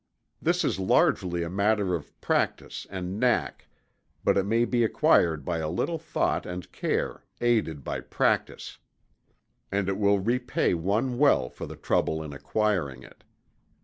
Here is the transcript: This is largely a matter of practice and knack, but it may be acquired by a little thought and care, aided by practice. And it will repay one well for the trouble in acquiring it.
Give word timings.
This 0.41 0.65
is 0.65 0.79
largely 0.79 1.43
a 1.43 1.49
matter 1.51 1.93
of 1.93 2.19
practice 2.21 2.87
and 2.89 3.19
knack, 3.19 3.67
but 4.23 4.35
it 4.35 4.47
may 4.47 4.65
be 4.65 4.83
acquired 4.83 5.45
by 5.45 5.59
a 5.59 5.69
little 5.69 5.99
thought 5.99 6.43
and 6.43 6.71
care, 6.71 7.23
aided 7.39 7.83
by 7.83 7.99
practice. 8.01 8.79
And 9.71 9.87
it 9.87 9.99
will 9.99 10.17
repay 10.19 10.73
one 10.73 11.19
well 11.19 11.51
for 11.51 11.67
the 11.67 11.75
trouble 11.75 12.23
in 12.23 12.33
acquiring 12.33 13.03
it. 13.03 13.23